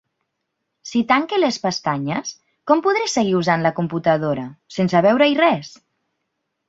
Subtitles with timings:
[0.91, 2.31] Si tanque les pestanyes,
[2.71, 4.47] com podré seguir usant la computadora,
[4.79, 5.71] sense veure-hi res?